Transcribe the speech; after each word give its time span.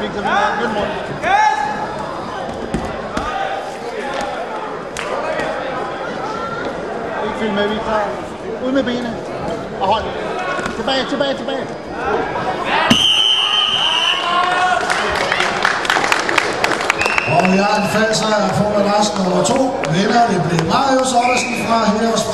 fik 0.00 0.10
så 0.14 0.20
vinder 0.20 0.56
Møllemund. 0.60 0.90
Yes! 1.24 1.58
Ikke 7.24 7.38
film 7.40 7.54
med, 7.54 7.68
vi 7.68 7.74
er. 7.74 8.08
Ud 8.66 8.72
med 8.72 8.84
benene. 8.84 9.16
Og 9.80 9.86
hold. 9.86 10.04
Tilbage, 10.76 11.04
tilbage, 11.08 11.34
tilbage. 11.36 11.64
Og 17.36 17.42
Jørgen 17.56 17.88
Falser 17.92 18.26
er 18.26 18.52
foran 18.58 18.86
resten 18.98 19.22
nummer 19.24 19.44
to. 19.44 19.60
Vinder 19.94 20.26
det 20.30 20.42
blev 20.48 20.60
Marius 20.72 21.12
Ottesen 21.20 21.54
fra 21.66 21.78
Heros 21.90 22.24